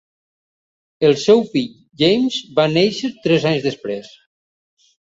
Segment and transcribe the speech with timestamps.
[1.09, 1.69] El seu fill
[2.05, 4.15] James va néixer tres anys després.